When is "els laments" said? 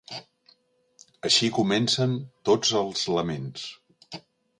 2.81-3.67